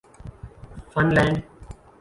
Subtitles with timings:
[0.91, 1.35] fun land